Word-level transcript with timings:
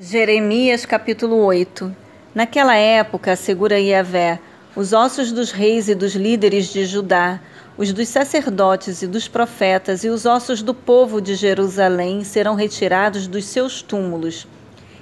Jeremias 0.00 0.86
capítulo 0.86 1.38
8 1.44 1.92
Naquela 2.32 2.76
época, 2.76 3.32
assegura 3.32 3.80
Yahvé, 3.80 4.38
os 4.76 4.92
ossos 4.92 5.32
dos 5.32 5.50
reis 5.50 5.88
e 5.88 5.94
dos 5.96 6.14
líderes 6.14 6.72
de 6.72 6.86
Judá, 6.86 7.40
os 7.76 7.92
dos 7.92 8.06
sacerdotes 8.06 9.02
e 9.02 9.08
dos 9.08 9.26
profetas 9.26 10.04
e 10.04 10.08
os 10.08 10.24
ossos 10.24 10.62
do 10.62 10.72
povo 10.72 11.20
de 11.20 11.34
Jerusalém 11.34 12.22
serão 12.22 12.54
retirados 12.54 13.26
dos 13.26 13.46
seus 13.46 13.82
túmulos. 13.82 14.46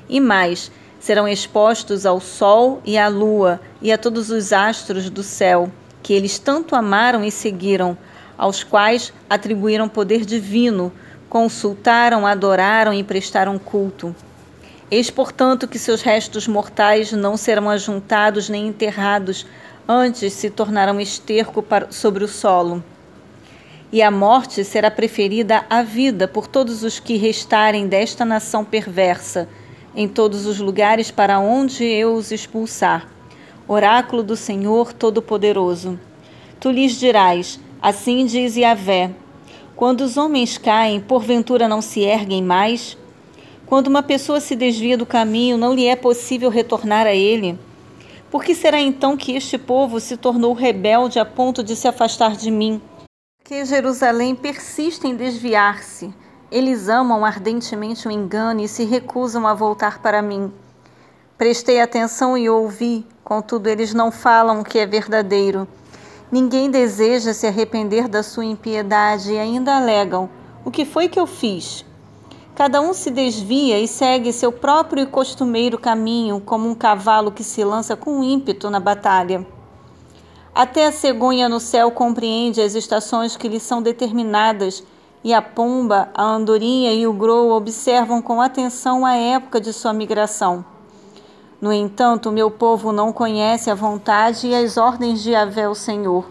E 0.09 0.19
mais, 0.19 0.73
serão 0.99 1.29
expostos 1.29 2.07
ao 2.07 2.19
sol 2.19 2.81
e 2.83 2.97
à 2.97 3.07
lua 3.07 3.61
e 3.83 3.93
a 3.93 3.99
todos 3.99 4.31
os 4.31 4.51
astros 4.51 5.11
do 5.11 5.23
céu, 5.23 5.71
que 6.03 6.15
eles 6.15 6.39
tanto 6.39 6.75
amaram 6.75 7.23
e 7.23 7.31
seguiram, 7.31 7.99
aos 8.39 8.65
quais 8.65 9.13
atribuíram 9.29 9.91
poder 9.91 10.25
divino, 10.25 10.91
consultaram, 11.29 12.27
adoraram 12.27 12.95
e 12.95 13.05
prestaram 13.05 13.59
culto. 13.59 14.17
Eis, 14.89 15.11
portanto, 15.11 15.67
que 15.67 15.81
seus 15.81 16.01
restos 16.01 16.47
mortais 16.47 17.11
não 17.11 17.37
serão 17.37 17.69
ajuntados 17.69 18.49
nem 18.49 18.69
enterrados, 18.69 19.45
antes 19.89 20.33
se 20.33 20.49
tornarão 20.49 21.01
esterco 21.01 21.61
para, 21.61 21.91
sobre 21.91 22.23
o 22.23 22.29
solo. 22.29 22.83
E 23.93 24.01
a 24.01 24.13
morte 24.13 24.63
será 24.63 24.89
preferida 24.89 25.65
à 25.69 25.83
vida 25.83 26.29
por 26.29 26.47
todos 26.47 26.85
os 26.85 27.01
que 27.01 27.17
restarem 27.17 27.89
desta 27.89 28.25
nação 28.25 28.65
perversa, 28.65 29.49
em 29.95 30.07
todos 30.07 30.47
os 30.47 30.61
lugares 30.61 31.11
para 31.11 31.41
onde 31.41 31.85
eu 31.85 32.15
os 32.15 32.31
expulsar. 32.31 33.09
Oráculo 33.67 34.23
do 34.23 34.37
Senhor 34.37 34.93
Todo-Poderoso. 34.93 35.99
Tu 36.61 36.71
lhes 36.71 36.93
dirás: 36.93 37.59
Assim 37.83 38.25
diz 38.25 38.57
Yahvé: 38.57 39.11
Quando 39.75 40.03
os 40.03 40.17
homens 40.17 40.59
caem, 40.59 41.01
porventura 41.01 41.67
não 41.67 41.83
se 41.83 42.03
erguem 42.03 42.43
mais? 42.43 42.97
Quando 43.67 43.89
uma 43.89 44.03
pessoa 44.03 44.39
se 44.39 44.55
desvia 44.55 44.97
do 44.97 45.05
caminho, 45.05 45.59
não 45.59 45.75
lhe 45.75 45.87
é 45.87 45.97
possível 45.97 46.49
retornar 46.49 47.05
a 47.05 47.13
ele. 47.13 47.59
Por 48.31 48.45
que 48.45 48.55
será 48.55 48.81
então 48.81 49.17
que 49.17 49.35
este 49.35 49.59
povo 49.59 49.99
se 49.99 50.17
tornou 50.17 50.53
rebelde 50.53 51.19
a 51.19 51.25
ponto 51.25 51.65
de 51.65 51.75
se 51.75 51.89
afastar 51.89 52.37
de 52.37 52.49
mim? 52.49 52.81
Que 53.45 53.65
Jerusalém 53.65 54.37
persiste 54.37 55.09
em 55.09 55.17
desviar-se. 55.17 56.15
Eles 56.49 56.89
amam 56.89 57.25
ardentemente 57.25 58.07
o 58.07 58.11
engano 58.11 58.61
e 58.61 58.69
se 58.69 58.85
recusam 58.85 59.49
a 59.49 59.55
voltar 59.55 60.01
para 60.01 60.23
mim. 60.23 60.53
Prestei 61.37 61.81
atenção 61.81 62.39
e 62.39 62.49
ouvi, 62.49 63.05
contudo 63.25 63.67
eles 63.67 63.93
não 63.93 64.13
falam 64.13 64.61
o 64.61 64.65
que 64.65 64.79
é 64.79 64.87
verdadeiro. 64.87 65.67
Ninguém 66.31 66.71
deseja 66.71 67.35
se 67.35 67.49
arrepender 67.49 68.07
da 68.07 68.23
sua 68.23 68.45
impiedade 68.45 69.33
e 69.33 69.39
ainda 69.39 69.77
alegam: 69.77 70.31
O 70.65 70.71
que 70.71 70.85
foi 70.85 71.09
que 71.09 71.19
eu 71.19 71.27
fiz? 71.27 71.85
Cada 72.57 72.81
um 72.81 72.95
se 72.95 73.11
desvia 73.11 73.79
e 73.79 73.87
segue 73.87 74.33
seu 74.33 74.51
próprio 74.51 75.03
e 75.03 75.07
costumeiro 75.07 75.77
caminho, 75.77 76.41
como 76.41 76.67
um 76.67 76.75
cavalo 76.75 77.31
que 77.31 77.45
se 77.45 77.63
lança 77.63 77.95
com 77.95 78.25
ímpeto 78.25 78.71
na 78.71 78.81
batalha. 78.81 79.47
Até 80.55 80.87
a 80.87 80.93
cegonha 80.93 81.51
no 81.51 81.61
céu 81.61 81.91
compreende 81.91 82.63
as 82.63 82.75
estações 82.75 83.37
que 83.37 83.47
lhe 83.47 83.61
são 83.61 83.83
determinadas, 83.83 84.83
e 85.23 85.35
a 85.35 85.43
pomba, 85.43 86.09
a 86.15 86.23
andorinha 86.23 86.95
e 86.95 87.07
o 87.07 87.13
grou 87.13 87.51
observam 87.51 88.23
com 88.23 88.41
atenção 88.41 89.05
a 89.05 89.15
época 89.15 89.61
de 89.61 89.71
sua 89.71 89.93
migração. 89.93 90.65
No 91.61 91.71
entanto, 91.71 92.33
meu 92.33 92.51
povo 92.51 92.91
não 92.91 93.13
conhece 93.13 93.71
a 93.71 93.75
vontade 93.75 94.47
e 94.47 94.55
as 94.55 94.79
ordens 94.79 95.23
de 95.23 95.33
Yahvé, 95.33 95.69
o 95.69 95.75
Senhor. 95.75 96.25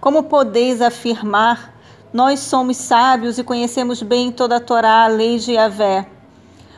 Como 0.00 0.24
podeis 0.24 0.82
afirmar 0.82 1.73
nós 2.14 2.38
somos 2.38 2.76
sábios 2.76 3.38
e 3.38 3.42
conhecemos 3.42 4.00
bem 4.00 4.30
toda 4.30 4.58
a 4.58 4.60
Torá, 4.60 5.02
a 5.02 5.08
lei 5.08 5.36
de 5.36 5.54
Yahvé, 5.54 6.06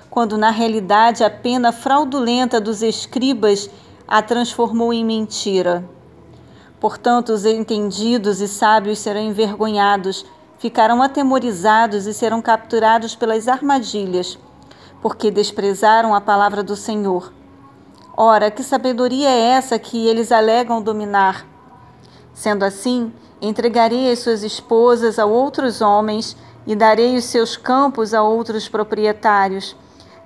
quando 0.08 0.38
na 0.38 0.48
realidade 0.48 1.22
a 1.22 1.28
pena 1.28 1.72
fraudulenta 1.72 2.58
dos 2.58 2.80
escribas 2.80 3.68
a 4.08 4.22
transformou 4.22 4.94
em 4.94 5.04
mentira. 5.04 5.84
Portanto, 6.80 7.34
os 7.34 7.44
entendidos 7.44 8.40
e 8.40 8.48
sábios 8.48 8.98
serão 8.98 9.20
envergonhados, 9.20 10.24
ficarão 10.56 11.02
atemorizados 11.02 12.06
e 12.06 12.14
serão 12.14 12.40
capturados 12.40 13.14
pelas 13.14 13.46
armadilhas, 13.46 14.38
porque 15.02 15.30
desprezaram 15.30 16.14
a 16.14 16.20
palavra 16.22 16.62
do 16.62 16.74
Senhor. 16.74 17.30
Ora, 18.16 18.50
que 18.50 18.62
sabedoria 18.62 19.28
é 19.28 19.50
essa 19.50 19.78
que 19.78 20.06
eles 20.06 20.32
alegam 20.32 20.80
dominar? 20.80 21.46
Sendo 22.32 22.64
assim, 22.64 23.12
Entregarei 23.40 24.10
as 24.10 24.20
suas 24.20 24.42
esposas 24.42 25.18
a 25.18 25.26
outros 25.26 25.80
homens 25.80 26.36
e 26.66 26.74
darei 26.74 27.16
os 27.16 27.24
seus 27.24 27.56
campos 27.56 28.14
a 28.14 28.22
outros 28.22 28.68
proprietários. 28.68 29.76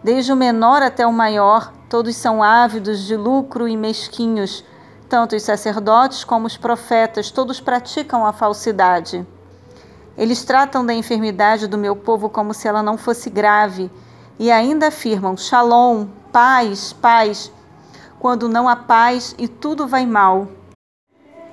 Desde 0.03 0.32
o 0.32 0.37
menor 0.37 0.81
até 0.81 1.06
o 1.06 1.12
maior, 1.12 1.72
todos 1.88 2.16
são 2.16 2.43
ávidos 2.43 3.04
de 3.04 3.16
lucro 3.16 3.69
e 3.69 3.76
mesquinhos. 3.76 4.65
Tanto 5.09 5.34
os 5.34 5.43
sacerdotes 5.43 6.22
como 6.22 6.47
os 6.47 6.56
profetas, 6.56 7.31
todos 7.31 7.60
praticam 7.60 8.25
a 8.25 8.32
falsidade. 8.32 9.26
Eles 10.16 10.44
tratam 10.44 10.87
da 10.87 10.94
enfermidade 10.94 11.66
do 11.66 11.76
meu 11.76 11.97
povo 11.97 12.28
como 12.28 12.54
se 12.54 12.69
ela 12.69 12.82
não 12.82 12.97
fosse 12.97 13.28
grave 13.28 13.91
e 14.38 14.50
ainda 14.50 14.88
afirmam: 14.88 15.37
Shalom, 15.37 16.06
paz, 16.31 16.93
paz, 16.93 17.53
quando 18.19 18.49
não 18.49 18.69
há 18.69 18.76
paz 18.76 19.34
e 19.37 19.49
tudo 19.49 19.87
vai 19.87 20.06
mal. 20.06 20.49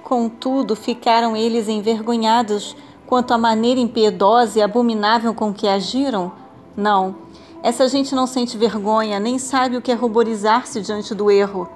Contudo, 0.07 0.73
ficaram 0.73 1.35
eles 1.35 1.67
envergonhados 1.67 2.77
quanto 3.05 3.33
à 3.33 3.37
maneira 3.37 3.77
impiedosa 3.77 4.57
e 4.57 4.61
abominável 4.61 5.33
com 5.33 5.53
que 5.53 5.67
agiram? 5.67 6.31
Não. 6.77 7.17
Essa 7.61 7.89
gente 7.89 8.15
não 8.15 8.25
sente 8.25 8.57
vergonha, 8.57 9.19
nem 9.19 9.37
sabe 9.37 9.75
o 9.75 9.81
que 9.81 9.91
é 9.91 9.95
ruborizar-se 9.95 10.79
diante 10.79 11.13
do 11.13 11.29
erro. 11.29 11.67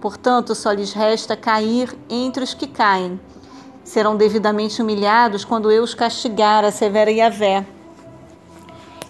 Portanto, 0.00 0.54
só 0.54 0.72
lhes 0.72 0.94
resta 0.94 1.36
cair 1.36 1.94
entre 2.08 2.42
os 2.42 2.54
que 2.54 2.66
caem. 2.66 3.20
Serão 3.84 4.16
devidamente 4.16 4.80
humilhados 4.80 5.44
quando 5.44 5.70
eu 5.70 5.82
os 5.82 5.92
castigar, 5.92 6.64
a 6.64 6.70
severa 6.70 7.10
Yahvé. 7.10 7.66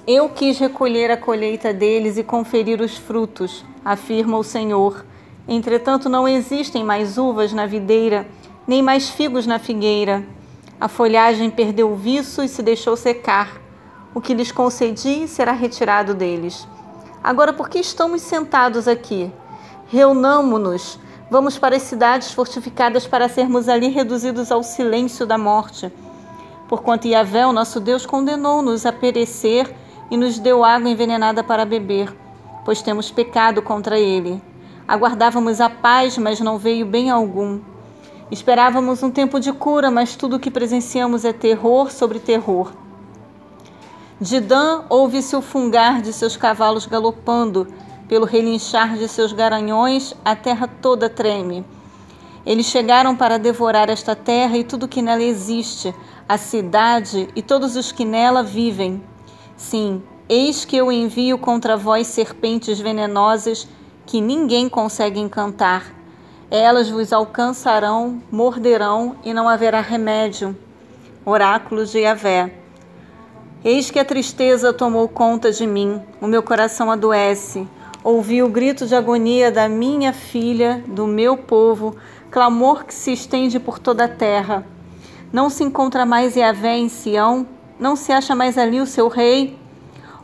Eu 0.04 0.28
quis 0.30 0.58
recolher 0.58 1.12
a 1.12 1.16
colheita 1.16 1.72
deles 1.72 2.18
e 2.18 2.24
conferir 2.24 2.80
os 2.80 2.96
frutos, 2.96 3.64
afirma 3.84 4.36
o 4.36 4.42
Senhor. 4.42 5.06
Entretanto, 5.46 6.08
não 6.08 6.26
existem 6.26 6.82
mais 6.82 7.16
uvas 7.16 7.52
na 7.52 7.66
videira 7.66 8.26
nem 8.66 8.82
mais 8.82 9.08
figos 9.08 9.46
na 9.46 9.58
figueira. 9.58 10.24
A 10.80 10.88
folhagem 10.88 11.50
perdeu 11.50 11.92
o 11.92 11.96
viço 11.96 12.42
e 12.42 12.48
se 12.48 12.62
deixou 12.62 12.96
secar. 12.96 13.60
O 14.14 14.20
que 14.20 14.34
lhes 14.34 14.52
concedi 14.52 15.28
será 15.28 15.52
retirado 15.52 16.14
deles. 16.14 16.66
Agora, 17.22 17.52
por 17.52 17.68
que 17.68 17.78
estamos 17.78 18.22
sentados 18.22 18.86
aqui? 18.86 19.32
Reunamo-nos. 19.88 20.98
Vamos 21.30 21.58
para 21.58 21.76
as 21.76 21.82
cidades 21.82 22.32
fortificadas 22.32 23.06
para 23.06 23.28
sermos 23.28 23.68
ali 23.68 23.88
reduzidos 23.88 24.52
ao 24.52 24.62
silêncio 24.62 25.26
da 25.26 25.38
morte. 25.38 25.90
Porquanto 26.68 27.08
Yahvé, 27.08 27.46
o 27.46 27.52
nosso 27.52 27.80
Deus, 27.80 28.06
condenou-nos 28.06 28.86
a 28.86 28.92
perecer 28.92 29.74
e 30.10 30.16
nos 30.16 30.38
deu 30.38 30.64
água 30.64 30.88
envenenada 30.88 31.42
para 31.42 31.64
beber, 31.64 32.14
pois 32.64 32.82
temos 32.82 33.10
pecado 33.10 33.62
contra 33.62 33.98
ele. 33.98 34.40
Aguardávamos 34.86 35.60
a 35.60 35.70
paz, 35.70 36.18
mas 36.18 36.40
não 36.40 36.58
veio 36.58 36.84
bem 36.84 37.10
algum. 37.10 37.60
Esperávamos 38.34 39.00
um 39.00 39.12
tempo 39.12 39.38
de 39.38 39.52
cura, 39.52 39.92
mas 39.92 40.16
tudo 40.16 40.34
o 40.34 40.40
que 40.40 40.50
presenciamos 40.50 41.24
é 41.24 41.32
terror 41.32 41.92
sobre 41.92 42.18
terror. 42.18 42.72
De 44.20 44.40
Dan 44.40 44.82
ouve-se 44.88 45.36
o 45.36 45.40
fungar 45.40 46.02
de 46.02 46.12
seus 46.12 46.36
cavalos 46.36 46.84
galopando, 46.84 47.68
pelo 48.08 48.26
relinchar 48.26 48.96
de 48.96 49.06
seus 49.06 49.32
garanhões, 49.32 50.16
a 50.24 50.34
terra 50.34 50.66
toda 50.66 51.08
treme. 51.08 51.64
Eles 52.44 52.66
chegaram 52.66 53.14
para 53.14 53.38
devorar 53.38 53.88
esta 53.88 54.16
terra 54.16 54.58
e 54.58 54.64
tudo 54.64 54.88
que 54.88 55.00
nela 55.00 55.22
existe, 55.22 55.94
a 56.28 56.36
cidade 56.36 57.28
e 57.36 57.40
todos 57.40 57.76
os 57.76 57.92
que 57.92 58.04
nela 58.04 58.42
vivem. 58.42 59.00
Sim, 59.56 60.02
eis 60.28 60.64
que 60.64 60.76
eu 60.76 60.90
envio 60.90 61.38
contra 61.38 61.76
vós 61.76 62.08
serpentes 62.08 62.80
venenosas 62.80 63.68
que 64.04 64.20
ninguém 64.20 64.68
consegue 64.68 65.20
encantar 65.20 66.03
elas 66.50 66.90
vos 66.90 67.12
alcançarão, 67.12 68.22
morderão 68.30 69.16
e 69.24 69.32
não 69.32 69.48
haverá 69.48 69.80
remédio. 69.80 70.56
Oráculo 71.24 71.86
de 71.86 72.00
Yahvé. 72.00 72.52
Eis 73.64 73.90
que 73.90 73.98
a 73.98 74.04
tristeza 74.04 74.72
tomou 74.72 75.08
conta 75.08 75.50
de 75.50 75.66
mim, 75.66 76.02
o 76.20 76.26
meu 76.26 76.42
coração 76.42 76.90
adoece. 76.90 77.66
Ouvi 78.02 78.42
o 78.42 78.48
grito 78.48 78.86
de 78.86 78.94
agonia 78.94 79.50
da 79.50 79.68
minha 79.68 80.12
filha, 80.12 80.84
do 80.86 81.06
meu 81.06 81.36
povo, 81.38 81.96
clamor 82.30 82.84
que 82.84 82.92
se 82.92 83.12
estende 83.12 83.58
por 83.58 83.78
toda 83.78 84.04
a 84.04 84.08
terra. 84.08 84.66
Não 85.32 85.48
se 85.48 85.64
encontra 85.64 86.04
mais 86.04 86.36
Yahvé 86.36 86.76
em 86.76 86.90
Sião? 86.90 87.46
Não 87.80 87.96
se 87.96 88.12
acha 88.12 88.34
mais 88.34 88.58
ali 88.58 88.80
o 88.80 88.86
seu 88.86 89.08
rei? 89.08 89.58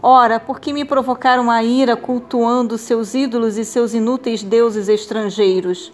Ora, 0.03 0.39
por 0.39 0.61
que 0.61 0.73
me 0.73 0.85
provocaram 0.85 1.51
a 1.51 1.63
ira 1.63 1.97
cultuando 1.97 2.77
seus 2.77 3.15
ídolos 3.15 3.57
e 3.57 3.65
seus 3.65 3.95
inúteis 3.95 4.43
deuses 4.43 4.89
estrangeiros? 4.89 5.93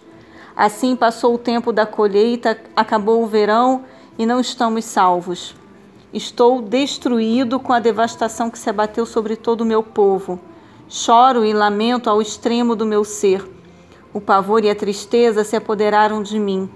Assim 0.57 0.95
passou 0.95 1.35
o 1.35 1.37
tempo 1.37 1.71
da 1.71 1.85
colheita, 1.85 2.59
acabou 2.75 3.21
o 3.21 3.27
verão 3.27 3.83
e 4.17 4.25
não 4.25 4.39
estamos 4.39 4.85
salvos. 4.85 5.55
Estou 6.11 6.63
destruído 6.63 7.59
com 7.59 7.71
a 7.71 7.79
devastação 7.79 8.49
que 8.49 8.57
se 8.57 8.67
abateu 8.67 9.05
sobre 9.05 9.35
todo 9.35 9.61
o 9.61 9.65
meu 9.65 9.83
povo. 9.83 10.39
Choro 10.89 11.45
e 11.45 11.53
lamento 11.53 12.09
ao 12.09 12.19
extremo 12.19 12.75
do 12.75 12.87
meu 12.87 13.03
ser. 13.03 13.47
O 14.11 14.19
pavor 14.19 14.65
e 14.65 14.69
a 14.71 14.73
tristeza 14.75 15.43
se 15.43 15.55
apoderaram 15.55 16.23
de 16.23 16.39
mim. 16.39 16.67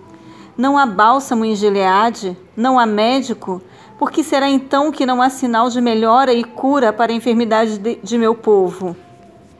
Não 0.55 0.77
há 0.77 0.85
bálsamo 0.85 1.43
em 1.43 1.55
Gileade? 1.55 2.37
Não 2.55 2.77
há 2.77 2.85
médico? 2.85 3.63
Por 3.97 4.11
que 4.11 4.23
será 4.23 4.47
então 4.47 4.91
que 4.91 5.07
não 5.07 5.23
há 5.23 5.29
sinal 5.31 5.69
de 5.69 5.81
melhora 5.81 6.31
e 6.31 6.43
cura 6.43 6.93
para 6.93 7.11
a 7.11 7.15
enfermidade 7.15 7.79
de, 7.79 7.95
de 7.95 8.15
meu 8.15 8.35
povo? 8.35 8.95